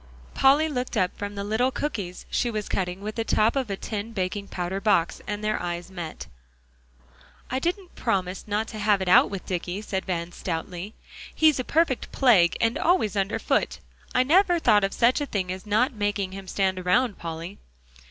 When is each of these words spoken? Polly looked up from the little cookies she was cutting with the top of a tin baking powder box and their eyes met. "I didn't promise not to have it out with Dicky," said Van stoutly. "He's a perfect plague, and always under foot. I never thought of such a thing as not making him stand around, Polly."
Polly 0.33 0.67
looked 0.67 0.97
up 0.97 1.15
from 1.15 1.35
the 1.35 1.43
little 1.43 1.69
cookies 1.69 2.25
she 2.31 2.49
was 2.49 2.67
cutting 2.67 3.01
with 3.01 3.13
the 3.13 3.23
top 3.23 3.55
of 3.55 3.69
a 3.69 3.77
tin 3.77 4.13
baking 4.13 4.47
powder 4.47 4.81
box 4.81 5.21
and 5.27 5.43
their 5.43 5.61
eyes 5.61 5.91
met. 5.91 6.25
"I 7.51 7.59
didn't 7.59 7.93
promise 7.93 8.47
not 8.47 8.67
to 8.69 8.79
have 8.79 9.03
it 9.03 9.07
out 9.07 9.29
with 9.29 9.45
Dicky," 9.45 9.79
said 9.83 10.05
Van 10.07 10.31
stoutly. 10.31 10.95
"He's 11.35 11.59
a 11.59 11.63
perfect 11.63 12.11
plague, 12.11 12.57
and 12.59 12.79
always 12.79 13.15
under 13.15 13.37
foot. 13.37 13.77
I 14.15 14.23
never 14.23 14.57
thought 14.57 14.83
of 14.83 14.91
such 14.95 15.21
a 15.21 15.27
thing 15.27 15.51
as 15.51 15.67
not 15.67 15.93
making 15.93 16.31
him 16.31 16.47
stand 16.47 16.79
around, 16.79 17.19
Polly." 17.19 17.59